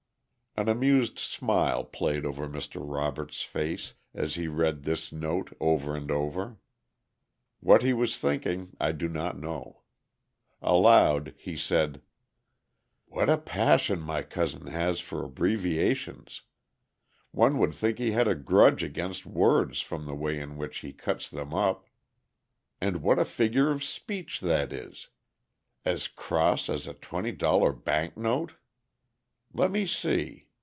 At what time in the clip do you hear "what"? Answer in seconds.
7.61-7.81, 13.05-13.29, 23.01-23.17